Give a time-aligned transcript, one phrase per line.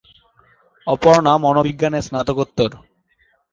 [0.87, 2.69] অপর্ণা মনোবিজ্ঞানে স্নাতকোত্তর।